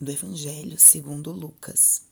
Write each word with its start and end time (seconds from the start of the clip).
do 0.00 0.12
Evangelho 0.12 0.78
segundo 0.78 1.32
Lucas. 1.32 2.02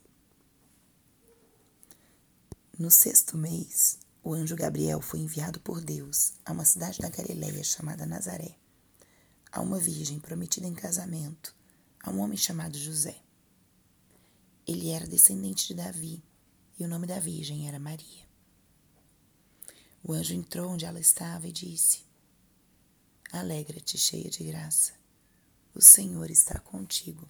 No 2.77 2.91
sexto 2.91 3.37
mês, 3.37 3.99
o 4.21 4.33
anjo 4.33 4.57
Gabriel 4.57 4.99
foi 4.99 5.21
enviado 5.21 5.61
por 5.61 5.79
Deus 5.79 6.33
a 6.43 6.51
uma 6.51 6.65
cidade 6.65 6.99
da 6.99 7.07
Galiléia 7.07 7.63
chamada 7.63 8.05
Nazaré, 8.05 8.57
a 9.49 9.61
uma 9.61 9.79
virgem 9.79 10.19
prometida 10.19 10.67
em 10.67 10.73
casamento 10.73 11.55
a 12.03 12.11
um 12.11 12.19
homem 12.19 12.37
chamado 12.37 12.77
José. 12.77 13.21
Ele 14.67 14.89
era 14.89 15.07
descendente 15.07 15.67
de 15.67 15.75
Davi 15.75 16.21
e 16.77 16.83
o 16.83 16.89
nome 16.89 17.07
da 17.07 17.19
virgem 17.19 17.69
era 17.69 17.79
Maria. 17.79 18.27
O 20.03 20.11
anjo 20.11 20.33
entrou 20.33 20.71
onde 20.71 20.83
ela 20.83 20.99
estava 20.99 21.47
e 21.47 21.53
disse: 21.53 22.01
Alegra-te, 23.31 23.97
cheia 23.97 24.29
de 24.29 24.43
graça, 24.43 24.91
o 25.73 25.81
Senhor 25.81 26.29
está 26.29 26.59
contigo. 26.59 27.29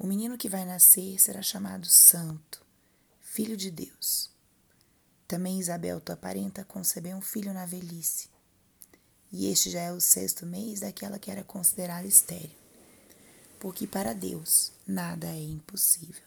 o 0.00 0.06
menino 0.06 0.38
que 0.38 0.48
vai 0.48 0.64
nascer 0.64 1.20
será 1.20 1.42
chamado 1.42 1.86
Santo, 1.86 2.64
Filho 3.20 3.54
de 3.54 3.70
Deus. 3.70 4.30
Também 5.28 5.60
Isabel, 5.60 6.00
tua 6.00 6.16
parenta, 6.16 6.64
concebeu 6.64 7.14
um 7.18 7.20
filho 7.20 7.52
na 7.52 7.66
velhice. 7.66 8.30
E 9.30 9.46
este 9.48 9.68
já 9.68 9.80
é 9.82 9.92
o 9.92 10.00
sexto 10.00 10.46
mês 10.46 10.80
daquela 10.80 11.18
que 11.18 11.30
era 11.30 11.44
considerada 11.44 12.06
estéril. 12.06 12.56
Porque 13.58 13.86
para 13.86 14.14
Deus 14.14 14.72
nada 14.86 15.26
é 15.26 15.42
impossível. 15.42 16.24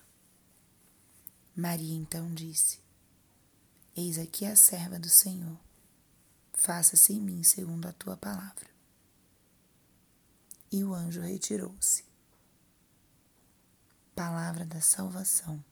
Maria 1.55 1.95
então 1.95 2.31
disse: 2.31 2.77
Eis 3.97 4.19
aqui 4.19 4.45
a 4.45 4.55
serva 4.55 4.99
do 4.99 5.09
Senhor. 5.09 5.57
Faça-se 6.53 7.11
em 7.11 7.19
mim 7.19 7.41
segundo 7.41 7.87
a 7.87 7.91
tua 7.91 8.15
palavra. 8.15 8.69
E 10.71 10.83
o 10.83 10.93
anjo 10.93 11.21
retirou-se. 11.21 12.12
Palavra 14.15 14.63
da 14.63 14.79
salvação. 14.79 15.63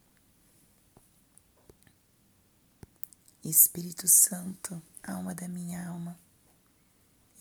Espírito 3.43 4.07
Santo, 4.07 4.81
alma 5.03 5.35
da 5.35 5.47
minha 5.47 5.87
alma, 5.87 6.17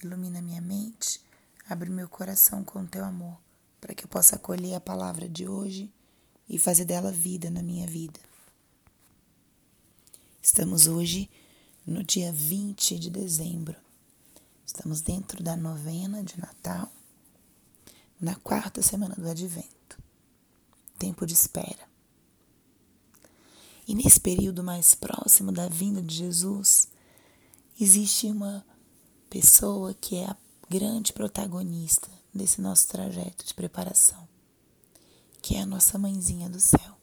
ilumina 0.03 0.43
minha 0.43 0.61
mente, 0.61 1.25
abre 1.67 1.89
meu 1.89 2.07
coração 2.07 2.63
com 2.63 2.85
teu 2.85 3.03
amor, 3.03 3.41
para 3.81 3.95
que 3.95 4.05
eu 4.05 4.09
possa 4.09 4.37
acolher 4.37 4.75
a 4.75 4.81
palavra 4.81 5.27
de 5.27 5.49
hoje 5.49 5.91
e 6.47 6.59
fazer 6.59 6.85
dela 6.85 7.11
vida 7.11 7.49
na 7.49 7.63
minha 7.63 7.87
vida. 7.87 8.21
Estamos 10.43 10.87
hoje 10.87 11.31
no 11.87 12.05
dia 12.05 12.31
20 12.31 12.99
de 12.99 13.09
dezembro. 13.09 13.77
Estamos 14.67 15.01
dentro 15.01 15.43
da 15.43 15.57
novena 15.57 16.23
de 16.23 16.39
Natal, 16.39 16.93
na 18.21 18.35
quarta 18.35 18.83
semana 18.83 19.15
do 19.15 19.27
Advento 19.27 20.00
tempo 21.21 21.27
de 21.27 21.35
espera. 21.35 21.91
E 23.87 23.95
nesse 23.95 24.21
período 24.21 24.63
mais 24.63 24.95
próximo 24.95 25.53
da 25.53 25.69
vinda 25.69 26.01
de 26.01 26.15
Jesus, 26.15 26.89
existe 27.81 28.27
uma 28.27 28.65
pessoa 29.29 29.95
que 29.95 30.17
é 30.17 30.27
a 30.27 30.37
grande 30.69 31.13
protagonista 31.13 32.09
desse 32.33 32.61
nosso 32.61 32.89
trajeto 32.89 33.45
de 33.45 33.53
preparação, 33.53 34.29
que 35.43 35.57
é 35.57 35.61
a 35.61 35.67
nossa 35.67 35.99
mãezinha 35.99 36.49
do 36.49 36.61
céu. 36.61 36.97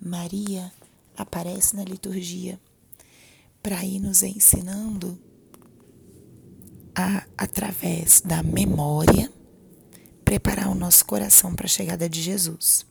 Maria 0.00 0.72
aparece 1.16 1.74
na 1.74 1.84
liturgia 1.84 2.60
para 3.60 3.84
ir 3.84 3.98
nos 3.98 4.22
ensinando 4.22 5.18
a, 6.94 7.26
através 7.36 8.20
da 8.20 8.42
memória 8.42 9.32
preparar 10.28 10.68
o 10.68 10.74
nosso 10.74 11.06
coração 11.06 11.54
para 11.54 11.64
a 11.64 11.70
chegada 11.70 12.06
de 12.06 12.20
Jesus. 12.20 12.84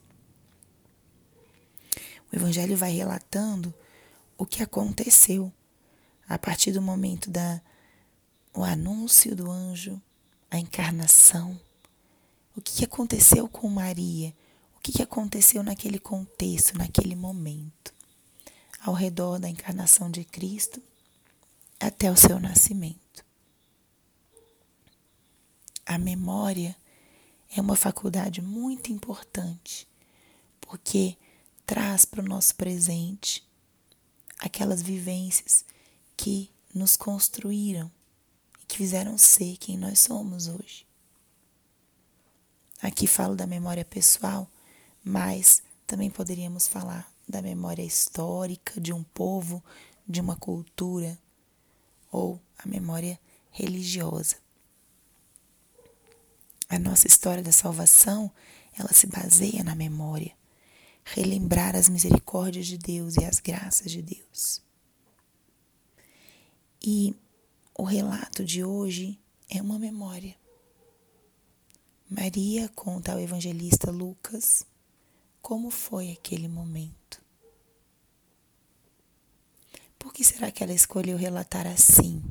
O 2.33 2.35
Evangelho 2.35 2.75
vai 2.75 2.91
relatando 2.91 3.71
o 4.35 4.43
que 4.43 4.63
aconteceu 4.63 5.53
a 6.27 6.39
partir 6.39 6.71
do 6.71 6.81
momento 6.81 7.29
da 7.29 7.61
o 8.55 8.63
anúncio 8.63 9.35
do 9.35 9.51
anjo, 9.51 10.01
a 10.49 10.57
encarnação, 10.57 11.61
o 12.55 12.59
que 12.61 12.83
aconteceu 12.83 13.47
com 13.47 13.69
Maria, 13.69 14.33
o 14.75 14.79
que 14.79 15.03
aconteceu 15.03 15.61
naquele 15.61 15.99
contexto, 15.99 16.75
naquele 16.75 17.15
momento, 17.15 17.93
ao 18.81 18.95
redor 18.95 19.37
da 19.37 19.47
encarnação 19.47 20.09
de 20.09 20.25
Cristo 20.25 20.81
até 21.79 22.11
o 22.11 22.17
seu 22.17 22.39
nascimento. 22.39 23.23
A 25.85 25.99
memória 25.99 26.75
é 27.56 27.62
uma 27.62 27.75
faculdade 27.75 28.41
muito 28.41 28.91
importante, 28.91 29.88
porque 30.62 31.18
traz 31.66 32.06
para 32.06 32.22
o 32.22 32.28
nosso 32.28 32.56
presente 32.56 33.44
aquelas 34.40 34.81
vivências 34.81 35.66
que 36.16 36.52
nos 36.74 36.96
construíram 36.96 37.91
e 38.62 38.66
que 38.66 38.78
fizeram 38.78 39.18
ser 39.18 39.58
quem 39.58 39.78
nós 39.78 40.00
somos 40.00 40.47
hoje. 40.47 40.85
Aqui 42.81 43.08
falo 43.08 43.35
da 43.35 43.47
memória 43.47 43.84
pessoal, 43.84 44.50
mas 45.03 45.64
também 45.85 46.09
poderíamos 46.09 46.68
falar 46.68 47.12
da 47.28 47.41
memória 47.41 47.84
histórica 47.84 48.79
de 48.79 48.94
um 48.94 49.03
povo, 49.03 49.64
de 50.08 50.22
uma 50.22 50.35
cultura, 50.35 51.18
ou 52.12 52.40
a 52.58 52.68
memória 52.68 53.19
religiosa. 53.52 54.38
A 56.69 56.78
nossa 56.78 57.07
história 57.07 57.41
da 57.41 57.51
salvação, 57.51 58.31
ela 58.78 58.91
se 58.91 59.07
baseia 59.07 59.63
na 59.63 59.73
memória, 59.73 60.35
relembrar 61.03 61.75
as 61.75 61.88
misericórdias 61.88 62.67
de 62.67 62.78
Deus 62.78 63.16
e 63.16 63.23
as 63.23 63.39
graças 63.39 63.91
de 63.91 64.01
Deus. 64.01 64.61
E 66.83 67.16
o 67.73 67.83
relato 67.83 68.44
de 68.44 68.63
hoje 68.63 69.19
é 69.50 69.61
uma 69.61 69.79
memória. 69.79 70.35
Maria 72.09 72.69
conta 72.69 73.13
ao 73.13 73.19
evangelista 73.19 73.91
Lucas 73.91 74.66
como 75.41 75.69
foi 75.69 76.11
aquele 76.11 76.47
momento. 76.47 77.22
Por 79.97 80.14
que 80.14 80.23
será 80.23 80.52
que 80.52 80.64
ela 80.64 80.73
escolheu 80.73 81.17
relatar 81.17 81.66
assim? 81.66 82.22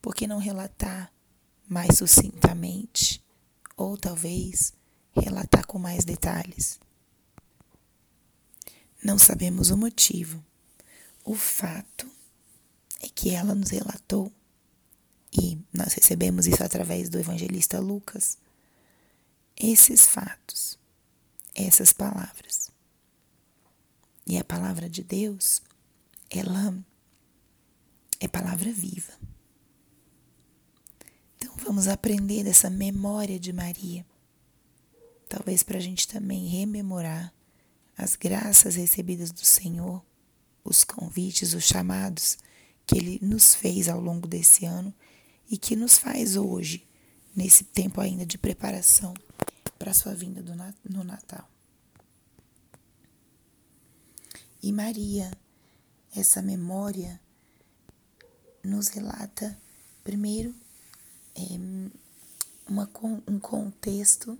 Por 0.00 0.14
que 0.14 0.26
não 0.26 0.38
relatar 0.38 1.12
mais 1.68 1.98
sucintamente, 1.98 3.22
ou 3.76 3.96
talvez 3.96 4.72
relatar 5.14 5.66
com 5.66 5.78
mais 5.78 6.04
detalhes. 6.04 6.80
Não 9.02 9.18
sabemos 9.18 9.70
o 9.70 9.76
motivo. 9.76 10.44
O 11.24 11.34
fato 11.34 12.10
é 13.00 13.08
que 13.08 13.30
ela 13.30 13.54
nos 13.54 13.70
relatou, 13.70 14.32
e 15.32 15.58
nós 15.72 15.92
recebemos 15.92 16.46
isso 16.46 16.64
através 16.64 17.08
do 17.08 17.18
evangelista 17.18 17.78
Lucas, 17.78 18.38
esses 19.56 20.06
fatos, 20.06 20.78
essas 21.54 21.92
palavras. 21.92 22.70
E 24.26 24.38
a 24.38 24.44
palavra 24.44 24.88
de 24.88 25.02
Deus, 25.02 25.62
ela 26.30 26.74
é 28.20 28.28
palavra 28.28 28.72
viva. 28.72 29.17
Vamos 31.64 31.88
aprender 31.88 32.44
dessa 32.44 32.70
memória 32.70 33.38
de 33.38 33.52
Maria. 33.52 34.06
talvez 35.28 35.62
para 35.62 35.76
a 35.76 35.80
gente 35.80 36.08
também 36.08 36.46
rememorar 36.46 37.34
as 37.96 38.16
graças 38.16 38.76
recebidas 38.76 39.30
do 39.30 39.44
Senhor, 39.44 40.02
os 40.64 40.84
convites, 40.84 41.52
os 41.52 41.64
chamados 41.64 42.38
que 42.86 42.96
Ele 42.96 43.18
nos 43.20 43.54
fez 43.54 43.88
ao 43.88 44.00
longo 44.00 44.26
desse 44.26 44.64
ano 44.64 44.94
e 45.50 45.58
que 45.58 45.76
nos 45.76 45.98
faz 45.98 46.36
hoje, 46.36 46.86
nesse 47.36 47.64
tempo 47.64 48.00
ainda 48.00 48.24
de 48.24 48.38
preparação 48.38 49.12
para 49.78 49.90
a 49.90 49.94
sua 49.94 50.14
vinda 50.14 50.42
no 50.88 51.04
Natal. 51.04 51.46
E 54.62 54.72
Maria, 54.72 55.30
essa 56.16 56.40
memória, 56.40 57.20
nos 58.64 58.88
relata, 58.88 59.58
primeiro, 60.02 60.54
uma, 62.68 62.90
um 63.26 63.38
contexto 63.38 64.38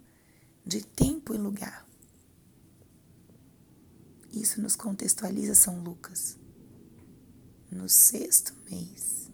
de 0.64 0.82
tempo 0.82 1.34
e 1.34 1.38
lugar. 1.38 1.86
Isso 4.32 4.60
nos 4.60 4.76
contextualiza 4.76 5.54
São 5.54 5.80
Lucas. 5.80 6.36
No 7.70 7.88
sexto 7.88 8.54
mês, 8.70 9.30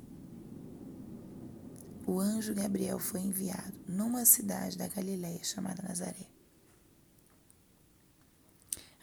o 2.06 2.20
anjo 2.20 2.54
Gabriel 2.54 2.98
foi 2.98 3.20
enviado 3.20 3.74
numa 3.86 4.24
cidade 4.24 4.76
da 4.76 4.88
Galiléia 4.88 5.42
chamada 5.42 5.82
Nazaré. 5.82 6.26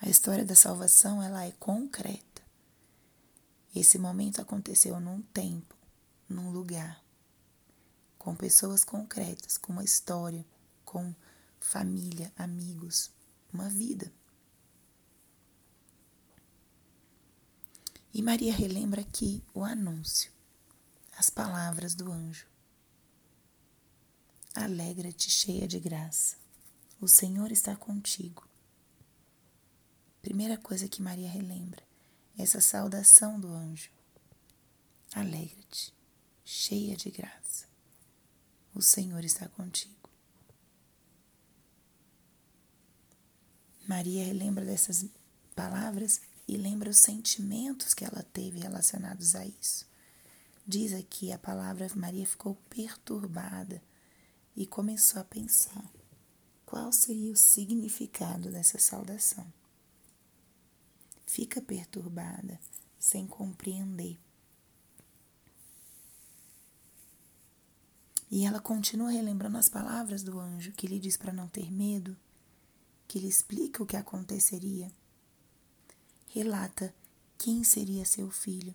A 0.01 0.09
história 0.09 0.43
da 0.43 0.55
salvação 0.55 1.21
ela 1.21 1.45
é 1.45 1.51
concreta. 1.51 2.41
Esse 3.75 3.97
momento 3.97 4.41
aconteceu 4.41 4.99
num 4.99 5.21
tempo, 5.21 5.75
num 6.27 6.51
lugar, 6.51 7.00
com 8.21 8.35
pessoas 8.35 8.83
concretas, 8.83 9.57
com 9.57 9.73
uma 9.73 9.83
história, 9.83 10.45
com 10.85 11.11
família, 11.59 12.31
amigos, 12.37 13.09
uma 13.51 13.67
vida. 13.67 14.13
E 18.13 18.21
Maria 18.21 18.53
relembra 18.53 19.01
aqui 19.01 19.43
o 19.55 19.63
anúncio, 19.63 20.31
as 21.17 21.31
palavras 21.31 21.95
do 21.95 22.11
anjo. 22.11 22.45
Alegra-te, 24.53 25.31
cheia 25.31 25.67
de 25.67 25.79
graça, 25.79 26.37
o 26.99 27.07
Senhor 27.07 27.51
está 27.51 27.75
contigo. 27.75 28.47
Primeira 30.21 30.59
coisa 30.59 30.87
que 30.87 31.01
Maria 31.01 31.27
relembra, 31.27 31.81
essa 32.37 32.61
saudação 32.61 33.39
do 33.39 33.47
anjo. 33.47 33.89
Alegra-te, 35.11 35.91
cheia 36.45 36.95
de 36.95 37.09
graça, 37.09 37.40
o 38.73 38.81
Senhor 38.81 39.23
está 39.23 39.47
contigo. 39.49 40.09
Maria 43.87 44.23
relembra 44.23 44.63
dessas 44.63 45.05
palavras 45.55 46.21
e 46.47 46.55
lembra 46.55 46.89
os 46.89 46.97
sentimentos 46.97 47.93
que 47.93 48.05
ela 48.05 48.23
teve 48.31 48.59
relacionados 48.59 49.35
a 49.35 49.45
isso. 49.45 49.85
Diz 50.65 50.93
aqui 50.93 51.31
a 51.31 51.37
palavra 51.37 51.89
Maria 51.95 52.25
ficou 52.25 52.55
perturbada 52.69 53.81
e 54.55 54.65
começou 54.65 55.21
a 55.21 55.25
pensar 55.25 55.91
qual 56.65 56.91
seria 56.93 57.33
o 57.33 57.35
significado 57.35 58.49
dessa 58.49 58.79
saudação. 58.79 59.45
Fica 61.25 61.61
perturbada, 61.61 62.59
sem 62.99 63.27
compreender. 63.27 64.17
E 68.31 68.45
ela 68.45 68.59
continua 68.59 69.11
relembrando 69.11 69.57
as 69.57 69.69
palavras 69.69 70.23
do 70.23 70.39
anjo 70.39 70.71
que 70.71 70.87
lhe 70.87 70.97
diz 70.97 71.17
para 71.17 71.33
não 71.33 71.47
ter 71.47 71.69
medo, 71.69 72.17
que 73.07 73.19
lhe 73.19 73.27
explica 73.27 73.83
o 73.83 73.85
que 73.85 73.97
aconteceria 73.97 74.91
relata 76.33 76.95
quem 77.37 77.61
seria 77.61 78.05
seu 78.05 78.31
filho, 78.31 78.73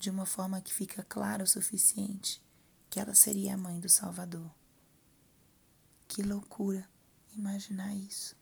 de 0.00 0.10
uma 0.10 0.26
forma 0.26 0.60
que 0.60 0.74
fica 0.74 1.04
clara 1.04 1.44
o 1.44 1.46
suficiente 1.46 2.42
que 2.90 2.98
ela 2.98 3.14
seria 3.14 3.54
a 3.54 3.56
mãe 3.56 3.78
do 3.78 3.88
Salvador. 3.88 4.50
Que 6.08 6.20
loucura 6.22 6.88
imaginar 7.36 7.94
isso. 7.94 8.36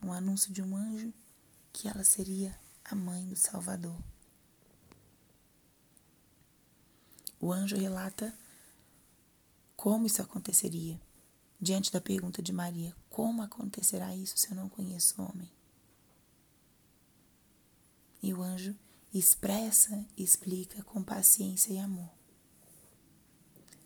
Um 0.00 0.12
anúncio 0.12 0.52
de 0.52 0.62
um 0.62 0.76
anjo 0.76 1.12
que 1.72 1.88
ela 1.88 2.04
seria 2.04 2.56
a 2.84 2.94
mãe 2.94 3.26
do 3.26 3.36
Salvador. 3.36 3.98
O 7.40 7.52
anjo 7.52 7.76
relata 7.76 8.32
como 9.78 10.08
isso 10.08 10.20
aconteceria. 10.20 11.00
Diante 11.60 11.92
da 11.92 12.00
pergunta 12.00 12.42
de 12.42 12.52
Maria: 12.52 12.94
Como 13.08 13.42
acontecerá 13.42 14.14
isso 14.14 14.36
se 14.36 14.50
eu 14.50 14.56
não 14.56 14.68
conheço 14.68 15.22
homem? 15.22 15.48
E 18.20 18.34
o 18.34 18.42
anjo 18.42 18.74
expressa 19.14 20.04
explica 20.16 20.82
com 20.82 21.00
paciência 21.00 21.72
e 21.72 21.78
amor. 21.78 22.10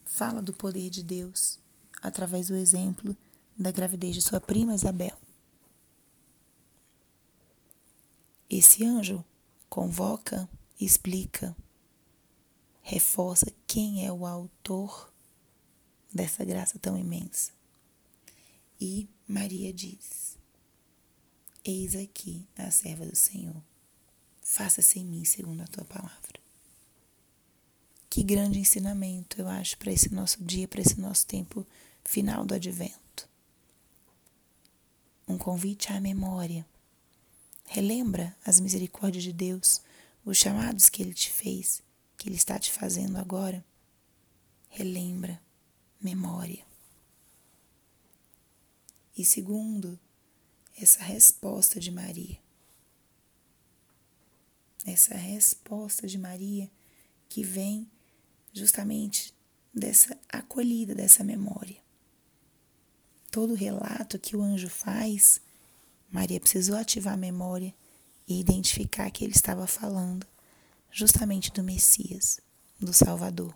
Fala 0.07 0.41
do 0.41 0.55
poder 0.55 0.89
de 0.89 1.03
Deus 1.03 1.61
através 2.01 2.49
do 2.49 2.57
exemplo 2.57 3.15
da 3.57 3.71
gravidez 3.71 4.15
de 4.15 4.23
sua 4.23 4.41
prima 4.41 4.75
Isabel. 4.75 5.17
Esse 8.49 8.83
anjo 8.83 9.23
convoca, 9.69 10.49
explica, 10.81 11.55
reforça 12.81 13.53
quem 13.67 14.07
é 14.07 14.13
o 14.13 14.27
autor 14.27 15.12
dessa 16.13 16.45
graça 16.45 16.79
tão 16.79 16.99
imensa. 16.99 17.53
E 18.81 19.09
Maria 19.27 19.73
diz: 19.73 20.37
Eis 21.65 21.95
aqui 21.95 22.47
a 22.57 22.71
serva 22.71 23.07
do 23.07 23.17
Senhor 23.17 23.63
faça-se 24.43 24.99
em 24.99 25.05
mim 25.05 25.25
segundo 25.25 25.63
a 25.63 25.67
tua 25.67 25.85
palavra. 25.85 26.43
Que 28.11 28.23
grande 28.23 28.59
ensinamento, 28.59 29.41
eu 29.41 29.49
acho, 29.49 29.79
para 29.79 29.91
esse 29.91 30.13
nosso 30.13 30.45
dia, 30.45 30.69
para 30.69 30.83
esse 30.83 31.01
nosso 31.01 31.27
tempo 31.27 31.67
final 32.05 32.45
do 32.45 32.55
advento. 32.55 33.27
Um 35.27 35.39
convite 35.39 35.91
à 35.91 36.01
memória. 36.01 36.67
Relembra 37.65 38.37
as 38.45 38.61
misericórdias 38.61 39.25
de 39.25 39.33
Deus, 39.33 39.81
os 40.25 40.37
chamados 40.37 40.91
que 40.91 41.03
Ele 41.03 41.15
te 41.15 41.31
fez, 41.31 41.83
que 42.19 42.29
Ele 42.29 42.37
está 42.37 42.59
te 42.59 42.71
fazendo 42.71 43.17
agora. 43.17 43.65
Relembra, 44.69 45.41
memória. 46.03 46.65
E 49.17 49.25
segundo, 49.25 49.99
essa 50.77 51.03
resposta 51.03 51.79
de 51.79 51.91
Maria 51.91 52.43
essa 54.85 55.15
resposta 55.15 56.07
de 56.07 56.19
Maria 56.19 56.71
que 57.29 57.43
vem 57.43 57.89
justamente 58.53 59.35
dessa 59.73 60.19
acolhida, 60.29 60.95
dessa 60.95 61.25
memória. 61.25 61.81
Todo 63.31 63.55
relato 63.55 64.19
que 64.19 64.37
o 64.37 64.43
anjo 64.43 64.69
faz, 64.69 65.41
Maria 66.11 66.41
precisou 66.41 66.77
ativar 66.77 67.15
a 67.15 67.19
memória 67.19 67.75
e 68.29 68.39
identificar 68.39 69.11
que 69.11 69.25
ele 69.25 69.33
estava 69.33 69.67
falando 69.67 70.27
justamente 70.91 71.51
do 71.51 71.63
Messias, 71.63 72.39
do 72.79 72.93
Salvador. 72.93 73.55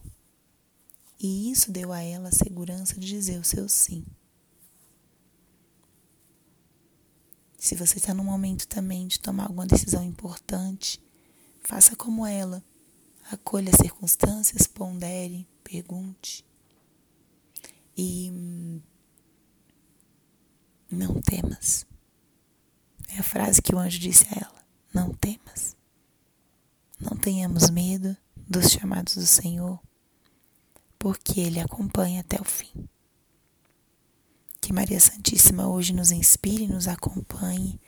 E 1.18 1.50
isso 1.50 1.72
deu 1.72 1.92
a 1.92 2.00
ela 2.00 2.28
a 2.28 2.32
segurança 2.32 2.98
de 2.98 3.06
dizer 3.06 3.38
o 3.38 3.44
seu 3.44 3.68
sim. 3.68 4.04
Se 7.58 7.74
você 7.74 7.98
está 7.98 8.14
no 8.14 8.22
momento 8.22 8.68
também 8.68 9.06
de 9.06 9.18
tomar 9.18 9.44
alguma 9.44 9.66
decisão 9.66 10.04
importante, 10.04 11.00
Faça 11.66 11.96
como 11.96 12.24
ela. 12.24 12.62
Acolha 13.28 13.70
as 13.70 13.78
circunstâncias, 13.78 14.68
pondere, 14.68 15.48
pergunte. 15.64 16.46
E 17.96 18.30
não 20.88 21.20
temas. 21.20 21.84
É 23.08 23.18
a 23.18 23.24
frase 23.24 23.60
que 23.60 23.74
o 23.74 23.78
anjo 23.80 23.98
disse 23.98 24.26
a 24.28 24.38
ela: 24.44 24.64
Não 24.94 25.12
temas. 25.12 25.76
Não 27.00 27.16
tenhamos 27.16 27.68
medo 27.68 28.16
dos 28.36 28.70
chamados 28.70 29.16
do 29.16 29.26
Senhor, 29.26 29.80
porque 30.98 31.40
Ele 31.40 31.60
acompanha 31.60 32.20
até 32.20 32.40
o 32.40 32.44
fim. 32.44 32.88
Que 34.60 34.72
Maria 34.72 34.98
Santíssima 34.98 35.68
hoje 35.68 35.92
nos 35.92 36.10
inspire, 36.10 36.66
nos 36.66 36.88
acompanhe 36.88 37.80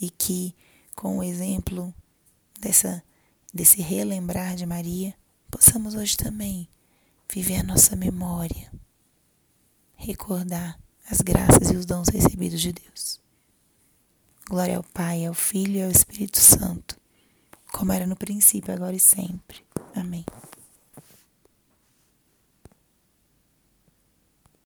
e 0.00 0.10
que, 0.10 0.54
com 0.94 1.18
o 1.18 1.22
exemplo 1.22 1.94
dessa, 2.60 3.02
desse 3.52 3.80
relembrar 3.80 4.56
de 4.56 4.66
Maria, 4.66 5.14
possamos 5.50 5.94
hoje 5.94 6.16
também 6.16 6.68
viver 7.32 7.56
a 7.56 7.62
nossa 7.62 7.96
memória, 7.96 8.70
recordar 9.96 10.78
as 11.10 11.20
graças 11.20 11.70
e 11.70 11.76
os 11.76 11.86
dons 11.86 12.08
recebidos 12.08 12.60
de 12.60 12.72
Deus. 12.72 13.20
Glória 14.48 14.76
ao 14.76 14.82
Pai, 14.82 15.24
ao 15.24 15.34
Filho 15.34 15.76
e 15.76 15.82
ao 15.82 15.90
Espírito 15.90 16.38
Santo, 16.38 17.00
como 17.72 17.92
era 17.92 18.06
no 18.06 18.16
princípio, 18.16 18.74
agora 18.74 18.94
e 18.94 19.00
sempre. 19.00 19.64
Amém. 19.94 20.24